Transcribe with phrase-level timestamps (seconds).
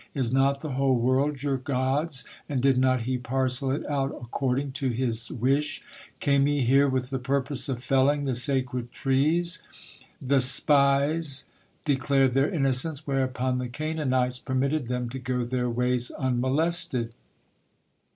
[0.15, 4.71] Is not the whole world your God's, and did not He parcel it out according
[4.71, 5.83] to His wish?
[6.19, 9.61] Came ye here with the purpose of felling the sacred trees?"
[10.19, 11.27] The spied
[11.85, 17.13] declared their innocence, whereupon the Canaanites permitted them to go their ways unmolested.